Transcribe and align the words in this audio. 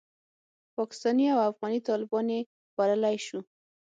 پاکستاني 0.77 1.25
او 1.33 1.39
افغاني 1.49 1.79
طالبان 1.87 2.27
یې 2.35 2.39
بللای 2.77 3.17
شو. 3.25 3.39